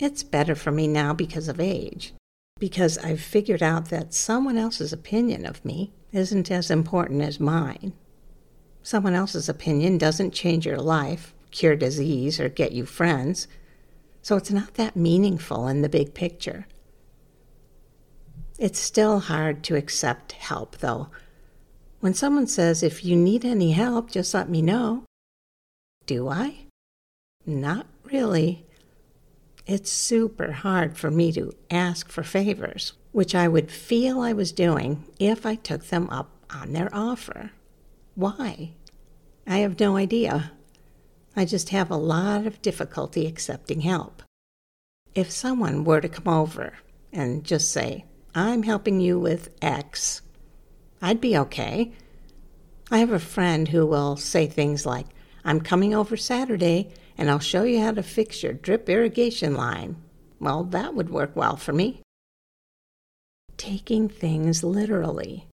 It's 0.00 0.24
better 0.24 0.56
for 0.56 0.72
me 0.72 0.88
now 0.88 1.14
because 1.14 1.46
of 1.46 1.60
age, 1.60 2.12
because 2.58 2.98
I've 2.98 3.20
figured 3.20 3.62
out 3.62 3.88
that 3.90 4.12
someone 4.12 4.58
else's 4.58 4.92
opinion 4.92 5.46
of 5.46 5.64
me 5.64 5.92
isn't 6.10 6.50
as 6.50 6.68
important 6.68 7.22
as 7.22 7.38
mine. 7.38 7.92
Someone 8.82 9.14
else's 9.14 9.48
opinion 9.48 9.96
doesn't 9.96 10.34
change 10.34 10.66
your 10.66 10.78
life, 10.78 11.34
cure 11.52 11.76
disease, 11.76 12.40
or 12.40 12.48
get 12.48 12.72
you 12.72 12.84
friends, 12.84 13.46
so 14.22 14.34
it's 14.36 14.50
not 14.50 14.74
that 14.74 14.96
meaningful 14.96 15.68
in 15.68 15.82
the 15.82 15.88
big 15.88 16.14
picture. 16.14 16.66
It's 18.62 18.78
still 18.78 19.18
hard 19.18 19.64
to 19.64 19.74
accept 19.74 20.30
help, 20.30 20.78
though. 20.78 21.08
When 21.98 22.14
someone 22.14 22.46
says, 22.46 22.84
if 22.84 23.04
you 23.04 23.16
need 23.16 23.44
any 23.44 23.72
help, 23.72 24.08
just 24.08 24.34
let 24.34 24.48
me 24.48 24.62
know. 24.62 25.02
Do 26.06 26.28
I? 26.28 26.66
Not 27.44 27.88
really. 28.04 28.64
It's 29.66 29.90
super 29.90 30.52
hard 30.52 30.96
for 30.96 31.10
me 31.10 31.32
to 31.32 31.56
ask 31.72 32.08
for 32.08 32.22
favors, 32.22 32.92
which 33.10 33.34
I 33.34 33.48
would 33.48 33.68
feel 33.68 34.20
I 34.20 34.32
was 34.32 34.52
doing 34.52 35.06
if 35.18 35.44
I 35.44 35.56
took 35.56 35.86
them 35.86 36.08
up 36.10 36.30
on 36.48 36.72
their 36.72 36.88
offer. 36.92 37.50
Why? 38.14 38.74
I 39.44 39.58
have 39.58 39.80
no 39.80 39.96
idea. 39.96 40.52
I 41.34 41.46
just 41.46 41.70
have 41.70 41.90
a 41.90 41.96
lot 41.96 42.46
of 42.46 42.62
difficulty 42.62 43.26
accepting 43.26 43.80
help. 43.80 44.22
If 45.16 45.32
someone 45.32 45.82
were 45.82 46.00
to 46.00 46.08
come 46.08 46.32
over 46.32 46.74
and 47.12 47.42
just 47.42 47.72
say, 47.72 48.04
I'm 48.34 48.62
helping 48.62 49.00
you 49.00 49.18
with 49.18 49.50
X. 49.60 50.22
I'd 51.02 51.20
be 51.20 51.36
okay. 51.36 51.92
I 52.90 52.98
have 52.98 53.12
a 53.12 53.18
friend 53.18 53.68
who 53.68 53.86
will 53.86 54.16
say 54.16 54.46
things 54.46 54.86
like, 54.86 55.06
I'm 55.44 55.60
coming 55.60 55.94
over 55.94 56.16
Saturday 56.16 56.90
and 57.18 57.30
I'll 57.30 57.40
show 57.40 57.64
you 57.64 57.80
how 57.80 57.92
to 57.92 58.02
fix 58.02 58.42
your 58.42 58.52
drip 58.52 58.88
irrigation 58.88 59.54
line. 59.54 59.96
Well, 60.40 60.64
that 60.64 60.94
would 60.94 61.10
work 61.10 61.36
well 61.36 61.56
for 61.56 61.72
me. 61.72 62.00
Taking 63.56 64.08
things 64.08 64.64
literally. 64.64 65.46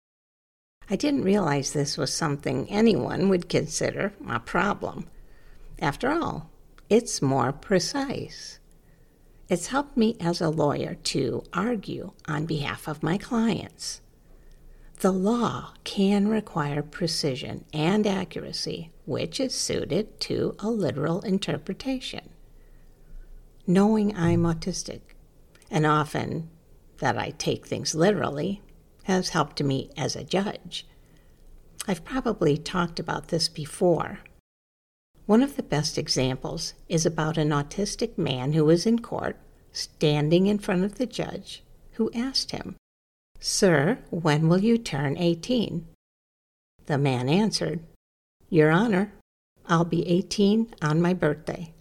I 0.89 0.97
didn't 0.97 1.25
realize 1.25 1.73
this 1.73 1.99
was 1.99 2.15
something 2.15 2.71
anyone 2.71 3.29
would 3.29 3.49
consider 3.49 4.13
a 4.29 4.41
problem. 4.41 5.07
After 5.81 6.11
all, 6.11 6.49
it's 6.89 7.21
more 7.21 7.53
precise. 7.53 8.58
It's 9.49 9.69
helped 9.69 9.97
me 9.97 10.17
as 10.21 10.41
a 10.41 10.51
lawyer 10.51 10.95
to 10.95 11.43
argue 11.55 12.13
on 12.27 12.45
behalf 12.47 12.87
of 12.87 13.03
my 13.03 13.17
clients. 13.19 14.03
The 15.01 15.13
law 15.13 15.75
can 15.85 16.29
require 16.29 16.83
precision 16.83 17.65
and 17.73 18.07
accuracy, 18.07 18.91
which 19.07 19.41
is 19.41 19.55
suited 19.55 20.21
to 20.21 20.55
a 20.59 20.69
literal 20.69 21.21
interpretation. 21.21 22.31
knowing 23.69 24.17
I'm 24.17 24.43
autistic, 24.43 25.01
and 25.71 25.85
often 25.85 26.49
that 26.99 27.19
I 27.19 27.31
take 27.39 27.67
things 27.67 27.95
literally, 27.95 28.63
has 29.05 29.29
helped 29.31 29.63
me 29.63 29.91
as 29.97 30.17
a 30.17 30.25
judge. 30.25 30.87
I've 31.87 32.05
probably 32.05 32.57
talked 32.57 32.99
about 32.99 33.29
this 33.29 33.49
before. 33.49 34.21
One 35.29 35.43
of 35.43 35.57
the 35.57 35.63
best 35.63 35.99
examples 35.99 36.73
is 36.89 37.05
about 37.05 37.37
an 37.37 37.51
autistic 37.51 38.17
man 38.17 38.55
who 38.55 38.65
was 38.65 38.87
in 38.87 39.01
court, 39.01 39.37
standing 39.73 40.47
in 40.47 40.59
front 40.59 40.85
of 40.85 40.95
the 40.95 41.05
judge, 41.05 41.63
who 41.93 42.11
asked 42.15 42.53
him, 42.53 42.77
Sir, 43.39 43.99
when 44.09 44.49
will 44.49 44.61
you 44.65 44.79
turn 44.79 45.19
18? 45.19 45.87
The 46.87 46.97
man 46.97 47.29
answered, 47.29 47.81
Your 48.49 48.71
Honor, 48.71 49.13
I'll 49.67 49.85
be 49.85 50.09
18 50.09 50.75
on 50.81 51.03
my 51.03 51.13
birthday. 51.13 51.75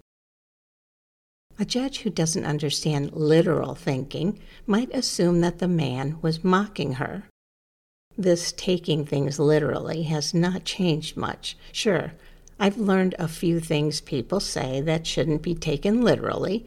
A 1.57 1.63
judge 1.63 1.99
who 1.99 2.09
doesn't 2.09 2.43
understand 2.43 3.13
literal 3.13 3.75
thinking 3.75 4.39
might 4.65 4.93
assume 4.93 5.39
that 5.39 5.59
the 5.59 5.69
man 5.69 6.17
was 6.21 6.43
mocking 6.43 6.95
her. 6.95 7.23
This 8.17 8.51
taking 8.51 9.05
things 9.05 9.39
literally 9.39 10.03
has 10.03 10.33
not 10.33 10.65
changed 10.65 11.15
much. 11.15 11.55
Sure, 11.71 12.11
I've 12.59 12.77
learned 12.77 13.15
a 13.19 13.27
few 13.27 13.59
things 13.59 14.01
people 14.01 14.39
say 14.39 14.81
that 14.81 15.05
shouldn't 15.05 15.41
be 15.41 15.55
taken 15.55 16.01
literally, 16.01 16.65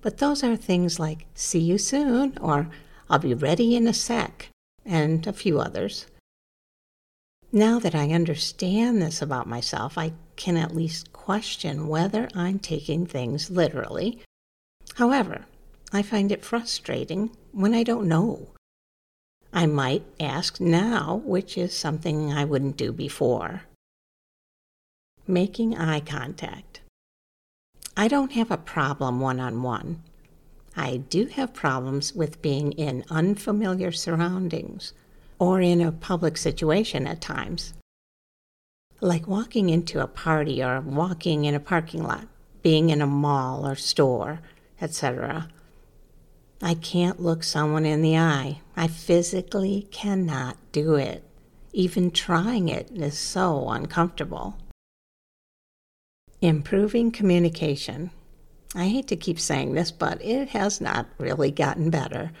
but 0.00 0.18
those 0.18 0.42
are 0.42 0.56
things 0.56 0.98
like 0.98 1.26
see 1.34 1.60
you 1.60 1.78
soon 1.78 2.36
or 2.38 2.68
I'll 3.12 3.18
be 3.18 3.34
ready 3.34 3.76
in 3.76 3.86
a 3.86 3.92
sec, 3.92 4.48
and 4.86 5.26
a 5.26 5.34
few 5.34 5.60
others. 5.60 6.06
Now 7.52 7.78
that 7.78 7.94
I 7.94 8.10
understand 8.10 9.02
this 9.02 9.20
about 9.20 9.46
myself, 9.46 9.98
I 9.98 10.14
can 10.36 10.56
at 10.56 10.74
least 10.74 11.12
question 11.12 11.88
whether 11.88 12.28
I'm 12.34 12.58
taking 12.58 13.04
things 13.04 13.50
literally. 13.50 14.18
However, 14.94 15.44
I 15.92 16.00
find 16.00 16.32
it 16.32 16.42
frustrating 16.44 17.36
when 17.52 17.74
I 17.74 17.82
don't 17.82 18.08
know. 18.08 18.48
I 19.52 19.66
might 19.66 20.04
ask 20.18 20.58
now, 20.58 21.20
which 21.26 21.58
is 21.58 21.76
something 21.76 22.32
I 22.32 22.46
wouldn't 22.46 22.78
do 22.78 22.92
before. 22.92 23.64
Making 25.26 25.76
eye 25.76 26.00
contact. 26.00 26.80
I 27.96 28.08
don't 28.08 28.32
have 28.32 28.50
a 28.50 28.56
problem 28.56 29.20
one 29.20 29.40
on 29.40 29.62
one. 29.62 30.02
I 30.76 30.96
do 30.96 31.26
have 31.26 31.52
problems 31.52 32.14
with 32.14 32.42
being 32.42 32.72
in 32.72 33.04
unfamiliar 33.10 33.92
surroundings 33.92 34.92
or 35.38 35.60
in 35.60 35.80
a 35.80 35.92
public 35.92 36.36
situation 36.36 37.06
at 37.06 37.20
times 37.20 37.74
like 39.02 39.26
walking 39.26 39.68
into 39.68 40.00
a 40.00 40.06
party 40.06 40.62
or 40.62 40.80
walking 40.80 41.44
in 41.44 41.56
a 41.56 41.60
parking 41.60 42.04
lot, 42.04 42.28
being 42.62 42.88
in 42.88 43.02
a 43.02 43.06
mall 43.06 43.66
or 43.66 43.74
store, 43.74 44.40
etc. 44.80 45.48
I 46.62 46.74
can't 46.74 47.20
look 47.20 47.42
someone 47.42 47.84
in 47.84 48.00
the 48.00 48.16
eye. 48.16 48.60
I 48.76 48.86
physically 48.86 49.88
cannot 49.90 50.56
do 50.70 50.94
it. 50.94 51.24
Even 51.72 52.12
trying 52.12 52.68
it 52.68 52.90
is 52.92 53.18
so 53.18 53.68
uncomfortable. 53.70 54.56
Improving 56.42 57.12
communication. 57.12 58.10
I 58.74 58.88
hate 58.88 59.06
to 59.06 59.16
keep 59.16 59.38
saying 59.38 59.74
this, 59.74 59.92
but 59.92 60.20
it 60.20 60.48
has 60.48 60.80
not 60.80 61.06
really 61.16 61.52
gotten 61.52 61.88
better. 61.88 62.32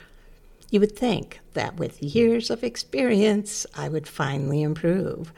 You 0.70 0.80
would 0.80 0.96
think 0.96 1.38
that 1.54 1.76
with 1.76 2.02
years 2.02 2.50
of 2.50 2.64
experience, 2.64 3.64
I 3.76 3.88
would 3.88 4.08
finally 4.08 4.60
improve. 4.60 5.32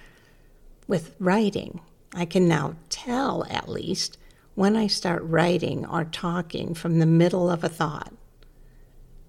With 0.88 1.14
writing, 1.18 1.82
I 2.14 2.24
can 2.24 2.48
now 2.48 2.76
tell, 2.88 3.44
at 3.50 3.68
least, 3.68 4.16
when 4.54 4.76
I 4.76 4.86
start 4.86 5.22
writing 5.24 5.84
or 5.84 6.04
talking 6.04 6.72
from 6.72 7.00
the 7.00 7.06
middle 7.06 7.50
of 7.50 7.64
a 7.64 7.68
thought. 7.68 8.14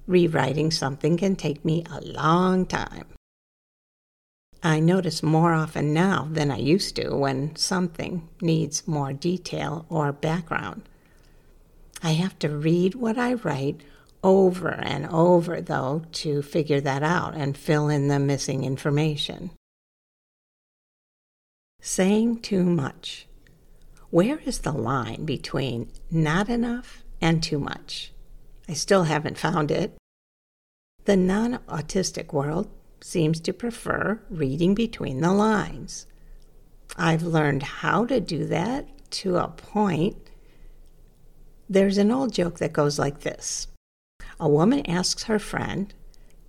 Rewriting 0.07 0.71
something 0.71 1.17
can 1.17 1.36
take 1.36 1.65
me 1.65 1.83
a 1.91 1.99
long 1.99 2.65
time. 2.65 3.14
I 4.65 4.80
notice 4.80 5.21
more 5.21 5.54
often 5.54 5.93
now 5.93 6.28
than 6.32 6.49
I 6.49 6.58
used 6.58 6.95
to 6.95 7.15
when 7.15 7.56
something 7.56 8.28
needs 8.41 8.88
more 8.88 9.13
detail 9.13 9.86
or 9.89 10.12
background. 10.12 10.89
I 12.01 12.13
have 12.13 12.39
to 12.39 12.49
read 12.49 12.95
what 12.95 13.15
I 13.15 13.34
write 13.34 13.82
over 14.23 14.71
and 14.71 15.06
over, 15.06 15.62
though, 15.62 16.01
to 16.13 16.41
figure 16.41 16.82
that 16.82 17.04
out 17.04 17.36
and 17.36 17.56
fill 17.56 17.89
in 17.89 18.08
the 18.08 18.17
missing 18.17 18.63
information. 18.63 19.51
Saying 21.80 22.39
too 22.39 22.63
much. 22.63 23.28
Where 24.10 24.39
is 24.39 24.58
the 24.60 24.71
line 24.71 25.25
between 25.25 25.91
not 26.10 26.49
enough 26.49 27.04
and 27.21 27.43
too 27.43 27.60
much? 27.60 28.13
I 28.67 28.73
still 28.73 29.04
haven't 29.04 29.38
found 29.38 29.69
it. 29.69 29.95
The 31.04 31.15
non 31.15 31.60
autistic 31.67 32.34
world 32.34 32.67
seems 33.01 33.39
to 33.41 33.53
prefer 33.53 34.19
reading 34.29 34.75
between 34.75 35.21
the 35.21 35.31
lines. 35.34 36.08
I've 36.97 37.23
learned 37.23 37.63
how 37.63 38.05
to 38.05 38.19
do 38.19 38.45
that 38.45 38.88
to 39.12 39.38
a 39.38 39.47
point. 39.47 40.17
There's 41.69 41.97
an 41.97 42.12
old 42.12 42.34
joke 42.34 42.60
that 42.60 42.73
goes 42.73 42.97
like 42.99 43.21
this 43.21 43.67
A 44.39 44.47
woman 44.47 44.86
asks 44.86 45.23
her 45.23 45.39
friend, 45.39 45.93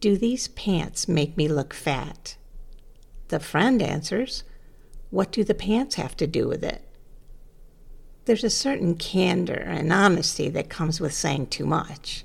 Do 0.01 0.17
these 0.17 0.49
pants 0.49 1.09
make 1.09 1.37
me 1.37 1.49
look 1.49 1.75
fat? 1.75 2.37
The 3.29 3.41
friend 3.41 3.83
answers, 3.83 4.45
what 5.11 5.33
do 5.33 5.45
the 5.45 5.55
pants 5.55 5.95
have 5.95 6.17
to 6.19 6.27
do 6.27 6.49
with 6.49 6.65
it? 6.65 6.83
There's 8.25 8.45
a 8.45 8.51
certain 8.51 8.97
candor 8.97 9.55
and 9.67 9.93
honesty 9.93 10.49
that 10.51 10.69
comes 10.69 11.01
with 11.01 11.15
saying 11.15 11.47
too 11.47 11.65
much. 11.65 12.25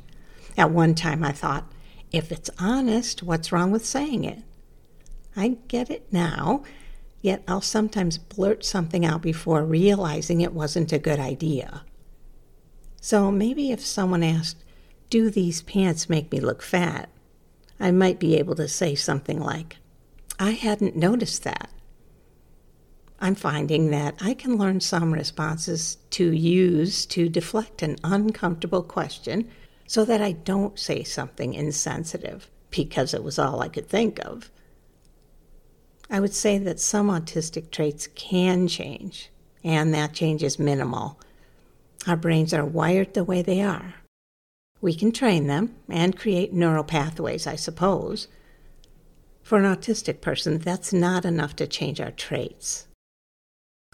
At 0.57 0.71
one 0.71 0.95
time, 0.95 1.23
I 1.23 1.31
thought, 1.31 1.71
if 2.11 2.31
it's 2.31 2.49
honest, 2.59 3.23
what's 3.23 3.51
wrong 3.51 3.71
with 3.71 3.85
saying 3.85 4.23
it? 4.23 4.39
I 5.35 5.57
get 5.67 5.89
it 5.89 6.11
now, 6.11 6.63
yet 7.21 7.43
I'll 7.47 7.61
sometimes 7.61 8.17
blurt 8.17 8.65
something 8.65 9.05
out 9.05 9.21
before 9.21 9.63
realizing 9.63 10.41
it 10.41 10.53
wasn't 10.53 10.91
a 10.91 10.99
good 10.99 11.19
idea. 11.19 11.83
So 12.99 13.31
maybe 13.31 13.71
if 13.71 13.85
someone 13.85 14.23
asked, 14.23 14.63
Do 15.09 15.29
these 15.29 15.61
pants 15.61 16.09
make 16.09 16.31
me 16.31 16.39
look 16.39 16.61
fat? 16.61 17.09
I 17.79 17.91
might 17.91 18.19
be 18.19 18.37
able 18.37 18.55
to 18.55 18.67
say 18.67 18.93
something 18.93 19.39
like, 19.39 19.77
I 20.37 20.51
hadn't 20.51 20.95
noticed 20.95 21.43
that. 21.43 21.69
I'm 23.19 23.35
finding 23.35 23.91
that 23.91 24.15
I 24.19 24.33
can 24.33 24.57
learn 24.57 24.81
some 24.81 25.13
responses 25.13 25.97
to 26.11 26.31
use 26.31 27.05
to 27.07 27.29
deflect 27.29 27.83
an 27.83 27.97
uncomfortable 28.03 28.83
question 28.83 29.49
so 29.91 30.05
that 30.05 30.21
I 30.21 30.31
don't 30.31 30.79
say 30.79 31.03
something 31.03 31.53
insensitive 31.53 32.49
because 32.69 33.13
it 33.13 33.25
was 33.25 33.37
all 33.37 33.59
I 33.59 33.67
could 33.67 33.89
think 33.89 34.19
of. 34.25 34.49
I 36.09 36.21
would 36.21 36.33
say 36.33 36.57
that 36.59 36.79
some 36.79 37.09
autistic 37.09 37.71
traits 37.71 38.07
can 38.15 38.69
change, 38.69 39.29
and 39.65 39.93
that 39.93 40.13
change 40.13 40.43
is 40.43 40.57
minimal. 40.57 41.19
Our 42.07 42.15
brains 42.15 42.53
are 42.53 42.63
wired 42.63 43.13
the 43.13 43.25
way 43.25 43.41
they 43.41 43.61
are. 43.61 43.95
We 44.79 44.95
can 44.95 45.11
train 45.11 45.47
them 45.47 45.75
and 45.89 46.17
create 46.17 46.53
neural 46.53 46.85
pathways, 46.85 47.45
I 47.45 47.57
suppose. 47.57 48.29
For 49.43 49.57
an 49.57 49.65
autistic 49.65 50.21
person, 50.21 50.59
that's 50.59 50.93
not 50.93 51.25
enough 51.25 51.57
to 51.57 51.67
change 51.67 51.99
our 51.99 52.11
traits. 52.11 52.87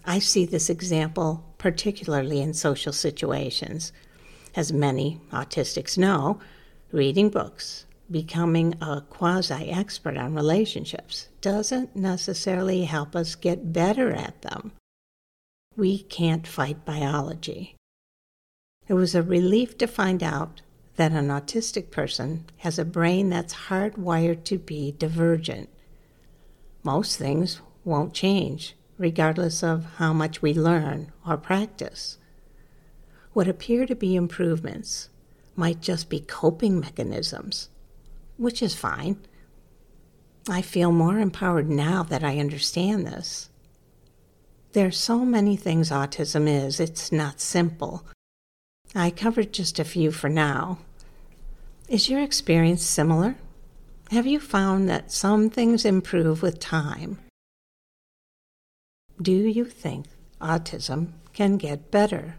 I 0.06 0.20
see 0.20 0.46
this 0.46 0.70
example 0.70 1.56
particularly 1.58 2.40
in 2.40 2.54
social 2.54 2.94
situations. 2.94 3.92
As 4.58 4.74
many 4.74 5.22
autistics 5.32 6.00
know, 6.00 6.40
reading 6.92 7.30
books, 7.30 7.86
becoming 8.10 8.74
a 8.82 9.02
quasi 9.02 9.70
expert 9.70 10.18
on 10.18 10.34
relationships, 10.34 11.28
doesn't 11.42 11.96
necessarily 11.96 12.86
help 12.86 13.16
us 13.16 13.36
get 13.36 13.72
better 13.72 14.12
at 14.12 14.42
them. 14.42 14.72
We 15.76 16.00
can't 16.00 16.48
fight 16.48 16.86
biology. 16.86 17.76
It 18.88 18.96
was 18.96 19.14
a 19.14 19.22
relief 19.22 19.78
to 19.78 19.86
find 19.86 20.24
out 20.24 20.64
that 20.96 21.12
an 21.12 21.28
autistic 21.28 21.92
person 21.92 22.46
has 22.58 22.80
a 22.80 22.84
brain 22.84 23.30
that's 23.30 23.68
hardwired 23.70 24.44
to 24.46 24.58
be 24.58 24.96
divergent. 24.98 25.70
Most 26.82 27.20
things 27.20 27.62
won't 27.86 28.16
change 28.16 28.76
regardless 28.98 29.62
of 29.62 29.86
how 29.98 30.14
much 30.14 30.42
we 30.42 30.56
learn 30.56 31.12
or 31.28 31.38
practice. 31.38 32.18
What 33.38 33.48
appear 33.48 33.86
to 33.86 33.94
be 33.94 34.16
improvements 34.16 35.10
might 35.56 35.80
just 35.80 36.10
be 36.10 36.22
coping 36.22 36.80
mechanisms, 36.80 37.70
which 38.36 38.64
is 38.64 38.74
fine. 38.74 39.18
I 40.50 40.64
feel 40.64 40.92
more 40.92 41.20
empowered 41.20 41.70
now 41.70 42.02
that 42.02 42.24
I 42.24 42.40
understand 42.40 43.06
this. 43.06 43.52
There 44.72 44.88
are 44.88 44.92
so 44.92 45.24
many 45.24 45.56
things 45.56 45.92
autism 45.92 46.48
is, 46.48 46.80
it's 46.80 47.12
not 47.12 47.40
simple. 47.40 48.04
I 48.96 49.12
covered 49.12 49.54
just 49.54 49.78
a 49.78 49.86
few 49.86 50.12
for 50.12 50.30
now. 50.30 50.80
Is 51.88 52.10
your 52.10 52.24
experience 52.24 52.82
similar? 52.82 53.36
Have 54.10 54.26
you 54.26 54.40
found 54.40 54.90
that 54.90 55.12
some 55.12 55.52
things 55.52 55.86
improve 55.86 56.42
with 56.42 56.60
time 56.60 57.20
do 59.22 59.32
you 59.32 59.66
think 59.66 60.08
autism 60.42 61.10
can 61.34 61.58
get 61.58 61.92
better? 61.92 62.38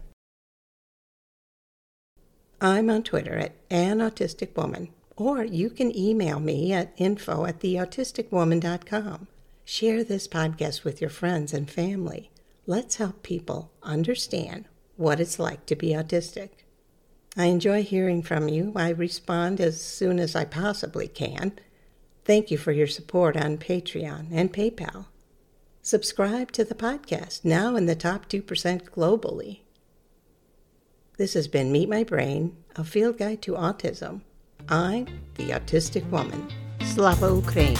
I'm 2.61 2.89
on 2.89 3.03
Twitter 3.03 3.37
at 3.37 3.55
An 3.69 3.99
Autistic 3.99 4.57
Woman, 4.57 4.89
or 5.15 5.45
you 5.45 5.69
can 5.69 5.95
email 5.95 6.41
me 6.41 6.73
at 6.73 6.93
info 6.97 7.45
at 7.45 7.61
theautisticwoman.com. 7.61 9.27
Share 9.63 10.03
this 10.03 10.27
podcast 10.27 10.83
with 10.83 10.99
your 10.99 11.09
friends 11.09 11.53
and 11.53 11.71
family. 11.71 12.31
Let's 12.65 12.97
help 12.97 13.23
people 13.23 13.71
understand 13.81 14.65
what 14.97 15.21
it's 15.21 15.39
like 15.39 15.65
to 15.67 15.75
be 15.75 15.89
autistic. 15.89 16.49
I 17.37 17.45
enjoy 17.45 17.83
hearing 17.83 18.21
from 18.21 18.49
you. 18.49 18.73
I 18.75 18.89
respond 18.89 19.61
as 19.61 19.81
soon 19.81 20.19
as 20.19 20.35
I 20.35 20.43
possibly 20.43 21.07
can. 21.07 21.53
Thank 22.25 22.51
you 22.51 22.57
for 22.57 22.73
your 22.73 22.87
support 22.87 23.37
on 23.37 23.57
Patreon 23.57 24.27
and 24.31 24.51
PayPal. 24.51 25.05
Subscribe 25.81 26.51
to 26.51 26.65
the 26.65 26.75
podcast, 26.75 27.45
now 27.45 27.77
in 27.77 27.85
the 27.85 27.95
top 27.95 28.27
2% 28.27 28.43
globally. 28.89 29.61
This 31.19 31.33
has 31.33 31.49
been 31.49 31.73
Meet 31.73 31.89
My 31.89 32.05
Brain, 32.05 32.55
a 32.77 32.83
field 32.85 33.17
guide 33.17 33.41
to 33.41 33.51
autism. 33.51 34.21
I'm 34.69 35.05
the 35.35 35.49
autistic 35.49 36.09
woman. 36.09 36.47
Slava 36.85 37.27
Ukraine. 37.27 37.75